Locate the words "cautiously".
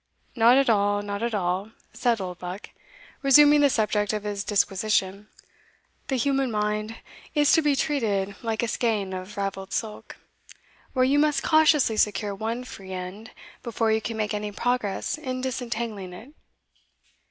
11.43-11.97